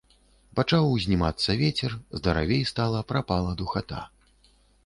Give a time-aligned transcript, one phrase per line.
[0.59, 1.91] Пачаў узнімацца вецер,
[2.21, 4.05] здаравей стала, прапала духата.